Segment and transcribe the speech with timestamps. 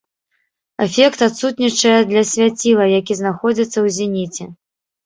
[0.85, 4.43] Эфект адсутнічае для свяціла, які знаходзіцца ў зеніце.